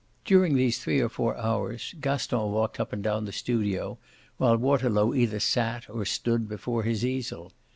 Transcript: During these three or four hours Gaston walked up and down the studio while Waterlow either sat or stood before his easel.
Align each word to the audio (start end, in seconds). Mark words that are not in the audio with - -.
During 0.25 0.55
these 0.55 0.79
three 0.79 0.99
or 0.99 1.09
four 1.09 1.37
hours 1.37 1.93
Gaston 2.01 2.51
walked 2.51 2.79
up 2.79 2.91
and 2.91 3.03
down 3.03 3.25
the 3.25 3.31
studio 3.31 3.99
while 4.37 4.57
Waterlow 4.57 5.13
either 5.13 5.39
sat 5.39 5.87
or 5.91 6.05
stood 6.05 6.49
before 6.49 6.81
his 6.81 7.05
easel. 7.05 7.53